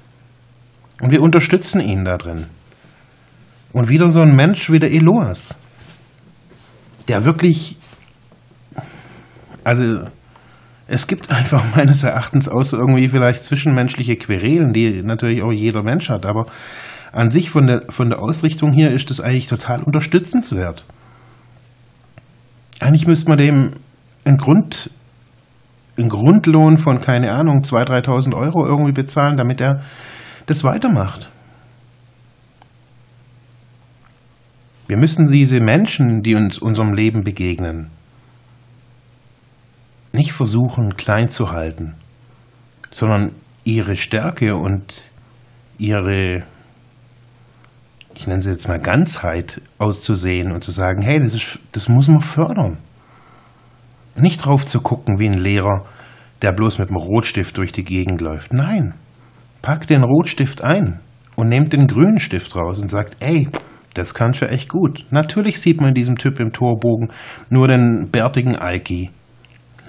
Und 1.01 1.12
wir 1.12 1.22
unterstützen 1.22 1.82
ihn 1.82 2.06
da 2.06 2.15
drin. 2.15 2.46
Und 3.75 3.89
wieder 3.89 4.10
so 4.10 4.22
ein 4.22 4.34
Mensch 4.38 4.72
wie 4.72 4.79
der 4.79 4.94
Eloas, 4.94 5.60
der 7.10 7.25
wirklich, 7.25 7.75
also 9.65 10.05
es 10.88 11.08
gibt 11.08 11.29
einfach 11.29 11.62
meines 11.75 12.01
Erachtens 12.05 12.48
außer 12.48 12.77
irgendwie 12.77 13.10
vielleicht 13.10 13.44
zwischenmenschliche 13.44 14.15
Querelen, 14.15 14.72
die 14.72 15.03
natürlich 15.03 15.44
auch 15.44 15.51
jeder 15.51 15.84
Mensch 15.84 16.10
hat, 16.10 16.25
aber 16.25 16.46
an 17.12 17.29
sich 17.29 17.50
von 17.50 17.67
der, 17.67 17.82
von 17.89 18.10
der 18.10 18.20
Ausrichtung 18.20 18.72
hier 18.72 18.91
ist 18.91 19.10
das 19.10 19.20
eigentlich 19.20 19.48
total 19.48 19.84
unterstützenswert. 19.84 20.86
Eigentlich 22.79 23.08
müsste 23.08 23.27
man 23.27 23.39
dem 23.39 23.72
einen, 24.24 24.38
Grund, 24.38 24.89
einen 25.98 26.08
Grundlohn 26.08 26.77
von, 26.77 27.01
keine 27.01 27.34
Ahnung, 27.34 27.58
2.000, 27.60 28.05
3.000 28.05 28.36
Euro 28.36 28.65
irgendwie 28.65 28.94
bezahlen, 28.94 29.36
damit 29.36 29.60
er 29.60 29.82
das 30.46 30.63
weitermacht. 30.63 31.29
Wir 34.88 34.98
müssen 34.98 35.32
diese 35.32 35.60
Menschen, 35.60 36.22
die 36.22 36.36
uns 36.36 36.58
unserem 36.58 36.94
Leben 36.94 37.24
begegnen, 37.24 37.89
nicht 40.13 40.32
versuchen 40.32 40.96
klein 40.96 41.30
zu 41.30 41.51
halten, 41.51 41.96
sondern 42.92 43.32
ihre 43.63 43.96
Stärke 43.96 44.56
und 44.56 45.01
ihre 45.77 46.44
ich 48.15 48.27
nenne 48.27 48.42
sie 48.42 48.51
jetzt 48.51 48.68
mal 48.68 48.80
Ganzheit 48.80 49.62
auszusehen 49.77 50.51
und 50.51 50.63
zu 50.63 50.72
sagen, 50.72 51.01
hey, 51.01 51.20
das, 51.20 51.34
ist, 51.34 51.60
das 51.74 51.89
muss 51.89 52.08
man 52.08 52.22
fördern. 52.22 52.77
Nicht 54.15 54.46
drauf 54.46 54.65
zu 54.65 54.80
gucken 54.80 55.20
wie 55.20 55.27
ein 55.27 55.38
Lehrer, 55.38 55.86
der 56.42 56.54
bloß 56.54 56.80
mit 56.80 56.89
dem 56.89 56.96
Rotstift 56.96 57.58
durch 57.58 57.74
die 57.74 57.84
Gegend 57.84 58.22
läuft. 58.22 58.54
Nein, 58.54 58.94
pack 59.62 59.88
den 59.88 60.04
Rotstift 60.04 60.63
ein 60.63 61.00
und 61.36 61.50
nehmt 61.50 61.74
den 61.74 61.88
grünen 61.88 62.20
Stift 62.20 62.56
raus 62.56 62.80
und 62.80 62.88
sagt, 62.88 63.18
ey, 63.20 63.50
das 63.95 64.13
kannst 64.13 64.41
du 64.41 64.47
echt 64.47 64.69
gut. 64.69 65.05
Natürlich 65.09 65.59
sieht 65.59 65.81
man 65.81 65.93
diesem 65.93 66.17
Typ 66.17 66.39
im 66.39 66.51
Torbogen 66.51 67.09
nur 67.49 67.67
den 67.67 68.09
bärtigen 68.11 68.55
Alki. 68.55 69.09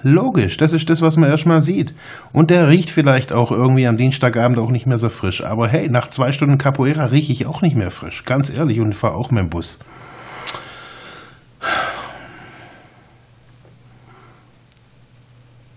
Logisch, 0.03 0.57
das 0.57 0.73
ist 0.73 0.89
das, 0.89 1.01
was 1.01 1.17
man 1.17 1.29
erstmal 1.29 1.61
sieht. 1.61 1.93
Und 2.31 2.49
der 2.49 2.69
riecht 2.69 2.89
vielleicht 2.89 3.33
auch 3.33 3.51
irgendwie 3.51 3.87
am 3.87 3.97
Dienstagabend 3.97 4.59
auch 4.59 4.71
nicht 4.71 4.85
mehr 4.85 4.97
so 4.97 5.09
frisch. 5.09 5.43
Aber 5.43 5.67
hey, 5.67 5.89
nach 5.89 6.07
zwei 6.07 6.31
Stunden 6.31 6.57
Capoeira 6.57 7.05
rieche 7.05 7.31
ich 7.31 7.45
auch 7.45 7.61
nicht 7.61 7.75
mehr 7.75 7.89
frisch. 7.89 8.23
Ganz 8.23 8.49
ehrlich 8.49 8.79
und 8.79 8.93
fahre 8.93 9.15
auch 9.15 9.31
mit 9.31 9.43
dem 9.43 9.49
Bus. 9.49 9.79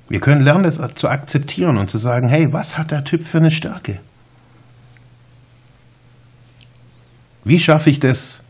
Wir 0.09 0.21
können 0.21 0.43
lernen, 0.43 0.65
das 0.65 0.81
zu 0.95 1.09
akzeptieren 1.09 1.79
und 1.79 1.89
zu 1.89 1.97
sagen, 1.97 2.29
hey, 2.29 2.53
was 2.53 2.77
hat 2.77 2.91
der 2.91 3.05
Typ 3.05 3.23
für 3.23 3.39
eine 3.39 3.51
Stärke? 3.51 4.01
Wie 7.51 7.59
schaffe 7.59 7.91
ich 7.91 7.99
das, 7.99 8.45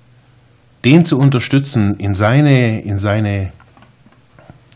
den 0.85 1.07
zu 1.07 1.17
unterstützen, 1.17 1.95
in 1.97 2.13
seine, 2.13 2.83
in 2.83 2.99
seine, 2.99 3.51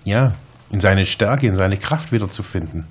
ja, 0.04 0.33
in 0.71 0.81
seine 0.81 1.04
Stärke, 1.04 1.47
in 1.47 1.57
seine 1.57 1.76
Kraft 1.76 2.11
wiederzufinden. 2.11 2.87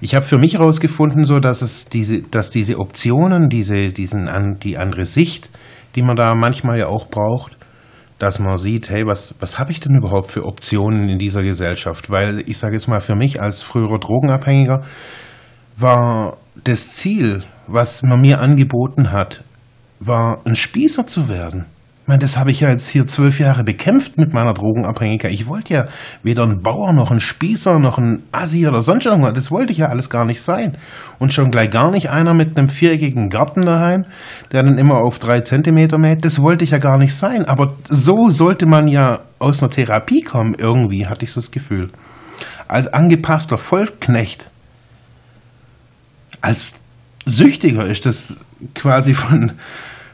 Ich 0.00 0.16
habe 0.16 0.24
für 0.24 0.36
mich 0.36 0.54
herausgefunden, 0.54 1.26
so 1.26 1.38
dass 1.38 1.62
es 1.62 1.84
diese, 1.84 2.22
dass 2.22 2.50
diese 2.50 2.76
Optionen, 2.80 3.48
diese, 3.48 3.90
diesen, 3.90 4.58
die 4.58 4.76
andere 4.76 5.06
Sicht, 5.06 5.50
die 5.94 6.02
man 6.02 6.16
da 6.16 6.34
manchmal 6.34 6.80
ja 6.80 6.88
auch 6.88 7.06
braucht, 7.06 7.56
dass 8.18 8.40
man 8.40 8.56
sieht, 8.56 8.90
hey, 8.90 9.06
was, 9.06 9.36
was 9.38 9.60
habe 9.60 9.70
ich 9.70 9.78
denn 9.78 9.94
überhaupt 9.94 10.32
für 10.32 10.44
Optionen 10.44 11.08
in 11.08 11.20
dieser 11.20 11.42
Gesellschaft? 11.42 12.10
Weil 12.10 12.42
ich 12.48 12.58
sage 12.58 12.74
jetzt 12.74 12.88
mal, 12.88 12.98
für 12.98 13.14
mich 13.14 13.40
als 13.40 13.62
früherer 13.62 14.00
Drogenabhängiger 14.00 14.82
war 15.76 16.36
das 16.64 16.94
Ziel, 16.94 17.44
was 17.72 18.02
man 18.02 18.20
mir 18.20 18.40
angeboten 18.40 19.12
hat, 19.12 19.42
war 19.98 20.40
ein 20.44 20.54
Spießer 20.54 21.06
zu 21.06 21.28
werden. 21.28 21.66
Ich 22.02 22.08
meine, 22.08 22.18
das 22.18 22.36
habe 22.36 22.50
ich 22.50 22.58
ja 22.58 22.68
jetzt 22.68 22.88
hier 22.88 23.06
zwölf 23.06 23.38
Jahre 23.38 23.62
bekämpft 23.62 24.18
mit 24.18 24.34
meiner 24.34 24.54
Drogenabhängigkeit. 24.54 25.30
Ich 25.30 25.46
wollte 25.46 25.72
ja 25.72 25.84
weder 26.24 26.42
ein 26.42 26.60
Bauer 26.60 26.92
noch 26.92 27.12
ein 27.12 27.20
Spießer 27.20 27.78
noch 27.78 27.96
ein 27.96 28.24
Assi 28.32 28.66
oder 28.66 28.80
sonst 28.80 29.06
irgendwas. 29.06 29.34
Das 29.34 29.52
wollte 29.52 29.70
ich 29.70 29.78
ja 29.78 29.86
alles 29.86 30.10
gar 30.10 30.24
nicht 30.24 30.42
sein. 30.42 30.76
Und 31.20 31.32
schon 31.32 31.52
gleich 31.52 31.70
gar 31.70 31.92
nicht 31.92 32.10
einer 32.10 32.34
mit 32.34 32.58
einem 32.58 32.68
viereckigen 32.68 33.28
Garten 33.30 33.64
daheim, 33.64 34.04
der 34.50 34.64
dann 34.64 34.78
immer 34.78 34.96
auf 34.96 35.20
drei 35.20 35.42
Zentimeter 35.42 35.96
mäht. 35.96 36.24
Das 36.24 36.42
wollte 36.42 36.64
ich 36.64 36.72
ja 36.72 36.78
gar 36.78 36.98
nicht 36.98 37.14
sein. 37.14 37.44
Aber 37.44 37.74
so 37.88 38.30
sollte 38.30 38.66
man 38.66 38.88
ja 38.88 39.20
aus 39.38 39.62
einer 39.62 39.70
Therapie 39.70 40.22
kommen. 40.22 40.56
Irgendwie 40.58 41.06
hatte 41.06 41.24
ich 41.24 41.30
so 41.30 41.40
das 41.40 41.52
Gefühl. 41.52 41.88
Als 42.66 42.92
angepasster 42.92 43.58
Vollknecht. 43.58 44.50
Als 46.40 46.81
Süchtiger 47.24 47.86
ist 47.86 48.06
das 48.06 48.36
quasi 48.74 49.14
von 49.14 49.52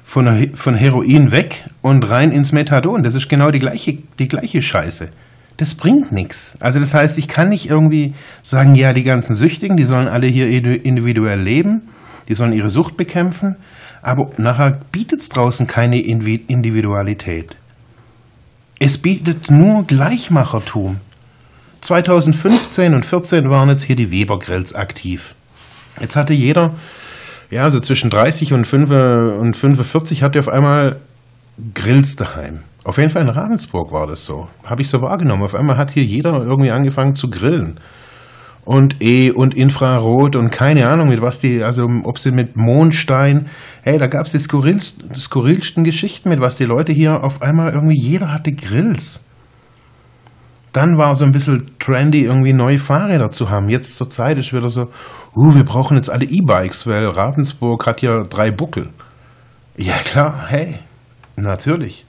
von, 0.09 0.55
von 0.55 0.75
Heroin 0.75 1.33
weg 1.33 1.67
und 1.83 2.09
rein 2.09 2.33
ins 2.33 2.51
Methadon. 2.51 3.03
Das 3.03 3.15
ist 3.15 3.29
genau 3.29 3.51
die 3.51 3.59
gleiche, 3.59 3.99
die 4.19 4.27
gleiche 4.27 4.63
Scheiße. 4.63 5.11
Das 5.59 5.75
bringt 5.75 6.13
nichts. 6.13 6.57
Also 6.61 6.81
das 6.81 6.95
heißt, 6.95 7.19
ich 7.19 7.29
kann 7.29 7.51
nicht 7.51 7.69
irgendwie 7.69 8.15
sagen, 8.43 8.75
ja, 8.75 8.95
die 8.95 9.03
ganzen 9.03 9.35
Süchtigen, 9.35 9.77
die 9.77 9.85
sollen 9.85 10.09
alle 10.09 10.27
hier 10.27 10.49
individuell 10.49 11.39
leben, 11.39 11.83
die 12.27 12.35
sollen 12.35 12.55
ihre 12.55 12.71
Sucht 12.71 12.97
bekämpfen, 12.97 13.57
aber 14.01 14.31
nachher 14.39 14.79
bietet 14.93 15.21
es 15.21 15.29
draußen 15.29 15.67
keine 15.67 16.01
Individualität. 16.01 17.59
Es 18.79 18.97
bietet 18.97 19.51
nur 19.51 19.87
Gleichmachertum. 19.87 21.01
2015 21.83 22.95
und 22.95 23.05
2014 23.05 23.51
waren 23.51 23.69
jetzt 23.69 23.83
hier 23.83 23.97
die 23.97 24.11
Weber-Grills 24.11 24.75
aktiv. 24.75 25.35
Jetzt 26.01 26.17
hatte 26.17 26.35
jeder 26.35 26.75
ja, 27.51 27.63
also 27.63 27.81
zwischen 27.81 28.11
30 28.11 28.53
und, 28.53 28.67
5, 28.67 28.91
und 28.91 29.57
45 29.57 30.23
hatte 30.23 30.39
auf 30.39 30.49
einmal 30.49 31.01
Grills 31.75 32.17
daheim. 32.17 32.61
Auf 32.85 32.99
jeden 32.99 33.11
Fall 33.11 33.23
in 33.23 33.29
Ravensburg 33.29 33.91
war 33.91 34.07
das 34.07 34.25
so. 34.25 34.49
Habe 34.65 34.83
ich 34.83 34.89
so 34.89 35.01
wahrgenommen. 35.01 35.43
Auf 35.43 35.55
einmal 35.55 35.77
hat 35.77 35.91
hier 35.91 36.05
jeder 36.05 36.43
irgendwie 36.43 36.71
angefangen 36.71 37.15
zu 37.15 37.31
grillen. 37.31 37.81
Und 38.65 39.03
E 39.03 39.31
und 39.31 39.55
Infrarot 39.55 40.37
und 40.37 40.51
keine 40.51 40.89
Ahnung 40.89 41.09
mit 41.09 41.23
was 41.23 41.39
die, 41.39 41.63
also 41.63 41.87
ob 42.05 42.19
sie 42.19 42.33
mit 42.33 42.55
Mondstein, 42.55 43.49
hey, 43.83 43.97
da 43.97 44.09
gab 44.09 44.27
es 44.27 44.33
die 44.33 44.39
skurrilsten, 44.39 45.15
skurrilsten 45.15 45.85
Geschichten 45.85 46.29
mit, 46.29 46.41
was 46.41 46.57
die 46.57 46.67
Leute 46.67 46.93
hier 46.93 47.25
auf 47.25 47.41
einmal 47.41 47.73
irgendwie, 47.73 47.99
jeder 47.99 48.31
hatte 48.31 48.53
Grills. 48.53 49.25
Dann 50.73 50.99
war 50.99 51.17
so 51.17 51.25
ein 51.25 51.33
bisschen 51.33 51.67
trendy, 51.79 52.25
irgendwie 52.25 52.53
neue 52.53 52.79
Fahrräder 52.79 53.31
zu 53.31 53.51
haben. 53.51 53.69
Jetzt 53.69 53.97
zur 53.97 54.11
Zeit 54.11 54.39
ist 54.39 54.53
wieder 54.53 54.69
so, 54.69 54.91
uh, 55.35 55.55
wir 55.55 55.65
brauchen 55.65 55.97
jetzt 55.97 56.11
alle 56.11 56.27
E-Bikes, 56.27 56.87
weil 56.87 57.07
Ravensburg 57.07 57.87
hat 57.87 58.03
ja 58.03 58.23
drei 58.23 58.51
Buckel. 58.51 58.91
Ja 59.77 59.97
klar, 59.99 60.47
hey, 60.49 60.81
natürlich. 61.37 62.05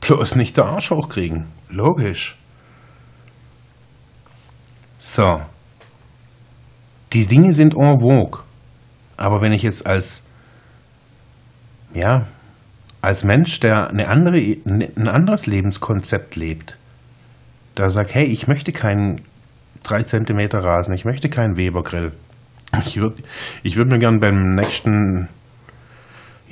Bloß 0.00 0.36
nicht 0.36 0.56
der 0.56 0.66
Arsch 0.66 0.90
hochkriegen. 0.90 1.46
Logisch. 1.70 2.36
So. 4.98 5.40
Die 7.12 7.26
Dinge 7.26 7.52
sind 7.52 7.74
en 7.74 8.00
vogue. 8.00 8.42
Aber 9.16 9.40
wenn 9.40 9.52
ich 9.52 9.62
jetzt 9.62 9.86
als, 9.86 10.24
ja, 11.94 12.26
als 13.00 13.24
Mensch, 13.24 13.60
der 13.60 13.90
eine 13.90 14.08
andere, 14.08 14.38
ein 14.38 15.08
anderes 15.08 15.46
Lebenskonzept 15.46 16.36
lebt, 16.36 16.78
da 17.74 17.88
sagt, 17.88 18.14
hey, 18.14 18.24
ich 18.24 18.48
möchte 18.48 18.72
keinen 18.72 19.20
3 19.84 20.02
cm 20.04 20.38
Rasen, 20.52 20.94
ich 20.94 21.04
möchte 21.04 21.28
keinen 21.28 21.56
Webergrill. 21.56 22.12
Ich 22.86 22.96
würde 22.96 23.22
ich 23.62 23.76
würd 23.76 23.88
mir 23.88 23.98
gern 23.98 24.20
beim 24.20 24.54
nächsten 24.54 25.28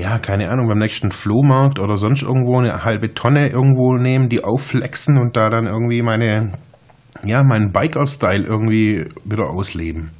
ja, 0.00 0.18
keine 0.18 0.50
Ahnung, 0.50 0.66
beim 0.66 0.78
nächsten 0.78 1.10
Flohmarkt 1.10 1.78
oder 1.78 1.98
sonst 1.98 2.22
irgendwo 2.22 2.58
eine 2.58 2.84
halbe 2.84 3.12
Tonne 3.12 3.48
irgendwo 3.48 3.96
nehmen, 3.96 4.30
die 4.30 4.42
aufflexen 4.42 5.18
und 5.18 5.36
da 5.36 5.50
dann 5.50 5.66
irgendwie 5.66 6.00
meine, 6.00 6.52
ja, 7.22 7.42
meinen 7.42 7.70
Biker-Style 7.70 8.44
irgendwie 8.44 9.04
wieder 9.24 9.50
ausleben. 9.50 10.10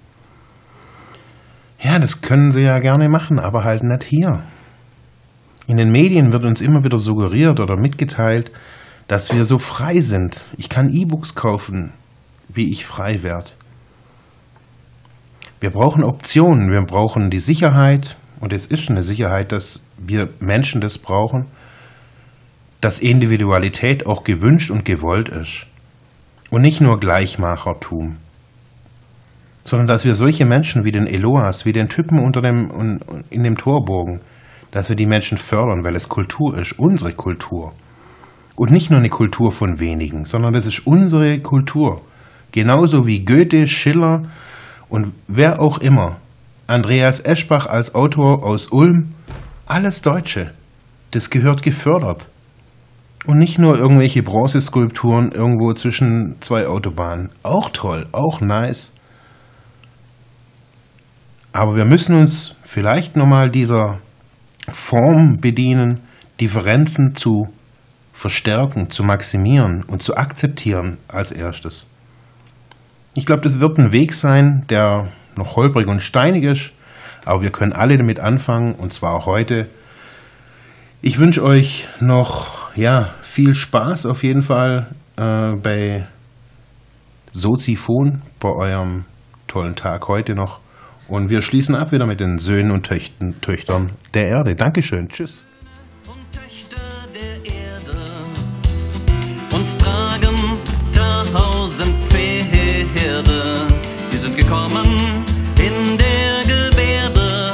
Ja, 1.82 1.98
das 1.98 2.20
können 2.20 2.52
sie 2.52 2.62
ja 2.62 2.78
gerne 2.78 3.08
machen, 3.08 3.38
aber 3.38 3.64
halt 3.64 3.82
nicht 3.82 4.02
hier. 4.02 4.42
In 5.66 5.78
den 5.78 5.90
Medien 5.92 6.30
wird 6.30 6.44
uns 6.44 6.60
immer 6.60 6.84
wieder 6.84 6.98
suggeriert 6.98 7.58
oder 7.58 7.76
mitgeteilt, 7.76 8.50
dass 9.10 9.32
wir 9.32 9.44
so 9.44 9.58
frei 9.58 10.00
sind. 10.02 10.44
Ich 10.56 10.68
kann 10.68 10.94
E-Books 10.94 11.34
kaufen, 11.34 11.92
wie 12.48 12.70
ich 12.70 12.86
frei 12.86 13.24
werde. 13.24 13.50
Wir 15.58 15.70
brauchen 15.70 16.04
Optionen, 16.04 16.70
wir 16.70 16.80
brauchen 16.86 17.28
die 17.28 17.40
Sicherheit, 17.40 18.16
und 18.38 18.52
es 18.52 18.66
ist 18.66 18.88
eine 18.88 19.02
Sicherheit, 19.02 19.50
dass 19.50 19.80
wir 19.98 20.28
Menschen 20.38 20.80
das 20.80 20.96
brauchen, 20.96 21.46
dass 22.80 23.00
Individualität 23.00 24.06
auch 24.06 24.22
gewünscht 24.22 24.70
und 24.70 24.84
gewollt 24.84 25.28
ist. 25.28 25.66
Und 26.50 26.62
nicht 26.62 26.80
nur 26.80 27.00
Gleichmachertum 27.00 28.18
sondern 29.62 29.88
dass 29.88 30.04
wir 30.04 30.14
solche 30.14 30.46
Menschen 30.46 30.84
wie 30.84 30.90
den 30.90 31.06
Eloas, 31.06 31.64
wie 31.64 31.72
den 31.72 31.88
Typen 31.88 32.18
unter 32.18 32.40
dem, 32.40 32.98
in 33.28 33.44
dem 33.44 33.56
Torbogen, 33.56 34.20
dass 34.70 34.88
wir 34.88 34.96
die 34.96 35.06
Menschen 35.06 35.36
fördern, 35.36 35.84
weil 35.84 35.94
es 35.94 36.08
Kultur 36.08 36.56
ist, 36.56 36.78
unsere 36.78 37.12
Kultur. 37.12 37.72
Und 38.60 38.72
nicht 38.72 38.90
nur 38.90 38.98
eine 38.98 39.08
Kultur 39.08 39.52
von 39.52 39.80
wenigen, 39.80 40.26
sondern 40.26 40.52
das 40.52 40.66
ist 40.66 40.86
unsere 40.86 41.38
Kultur. 41.40 42.02
Genauso 42.52 43.06
wie 43.06 43.24
Goethe, 43.24 43.66
Schiller 43.66 44.24
und 44.90 45.14
wer 45.28 45.62
auch 45.62 45.78
immer. 45.78 46.18
Andreas 46.66 47.24
Eschbach 47.24 47.64
als 47.64 47.94
Autor 47.94 48.44
aus 48.44 48.66
Ulm, 48.70 49.14
alles 49.64 50.02
Deutsche. 50.02 50.50
Das 51.10 51.30
gehört 51.30 51.62
gefördert. 51.62 52.28
Und 53.24 53.38
nicht 53.38 53.58
nur 53.58 53.78
irgendwelche 53.78 54.22
Bronzeskulpturen 54.22 55.32
irgendwo 55.32 55.72
zwischen 55.72 56.36
zwei 56.42 56.66
Autobahnen. 56.66 57.30
Auch 57.42 57.70
toll, 57.70 58.08
auch 58.12 58.42
nice. 58.42 58.92
Aber 61.54 61.76
wir 61.76 61.86
müssen 61.86 62.14
uns 62.14 62.56
vielleicht 62.62 63.16
nochmal 63.16 63.48
dieser 63.48 64.00
Form 64.70 65.38
bedienen, 65.40 66.00
Differenzen 66.38 67.14
zu 67.14 67.48
verstärken, 68.20 68.90
zu 68.90 69.02
maximieren 69.02 69.82
und 69.82 70.02
zu 70.02 70.14
akzeptieren 70.14 70.98
als 71.08 71.32
erstes. 71.32 71.86
Ich 73.14 73.24
glaube, 73.24 73.40
das 73.40 73.60
wird 73.60 73.78
ein 73.78 73.92
Weg 73.92 74.12
sein, 74.12 74.66
der 74.68 75.08
noch 75.36 75.56
holprig 75.56 75.86
und 75.86 76.02
steinig 76.02 76.44
ist, 76.44 76.72
aber 77.24 77.40
wir 77.40 77.50
können 77.50 77.72
alle 77.72 77.96
damit 77.96 78.20
anfangen 78.20 78.74
und 78.74 78.92
zwar 78.92 79.14
auch 79.14 79.24
heute. 79.24 79.70
Ich 81.00 81.18
wünsche 81.18 81.42
euch 81.42 81.88
noch 82.00 82.76
ja, 82.76 83.08
viel 83.22 83.54
Spaß 83.54 84.04
auf 84.04 84.22
jeden 84.22 84.42
Fall 84.42 84.88
äh, 85.16 85.56
bei 85.56 86.06
Soziphon, 87.32 88.20
bei 88.38 88.50
eurem 88.50 89.06
tollen 89.48 89.76
Tag 89.76 90.08
heute 90.08 90.34
noch. 90.34 90.60
Und 91.08 91.30
wir 91.30 91.40
schließen 91.40 91.74
ab 91.74 91.90
wieder 91.90 92.06
mit 92.06 92.20
den 92.20 92.38
Söhnen 92.38 92.70
und 92.70 92.84
Töchtern 92.86 93.92
der 94.12 94.28
Erde. 94.28 94.54
Dankeschön. 94.56 95.08
Tschüss. 95.08 95.49
Uns 99.60 99.76
tragen 99.76 100.56
tausend 100.90 101.94
Pferde. 102.08 103.66
Wir 104.10 104.18
sind 104.18 104.34
gekommen 104.34 105.22
in 105.58 105.98
der 105.98 106.40
Gebärde, 106.46 107.52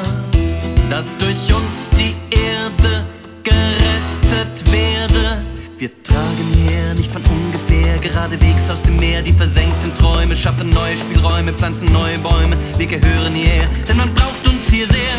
dass 0.89 1.19
durch 1.19 1.53
uns 1.53 1.89
die 1.99 2.15
Erde 2.31 3.05
gerettet 3.43 4.73
werde. 4.73 5.45
Wir 5.79 5.91
tragen 6.05 6.55
her 6.69 6.95
nicht 6.95 7.11
von 7.11 7.23
ungefähr, 7.25 7.99
geradewegs 7.99 8.71
aus 8.71 8.83
dem 8.83 8.99
Meer 8.99 9.23
die 9.23 9.33
versenkten 9.33 9.93
Träume, 9.95 10.37
schaffen 10.37 10.69
neue 10.69 10.97
Spielräume, 10.97 11.53
pflanzen 11.55 11.93
neue 11.93 12.19
Bäume. 12.21 12.57
Wir 12.79 12.87
gehören 12.87 13.33
hierher, 13.33 13.67
denn 13.89 13.97
man 13.97 14.15
braucht 14.15 14.47
uns 14.47 14.69
hier 14.71 14.87
sehr. 14.87 15.17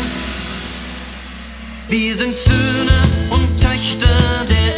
Wir 1.90 2.16
sind 2.16 2.34
Söhne 2.38 2.98
und 3.28 3.60
Töchter 3.60 4.08
der 4.48 4.77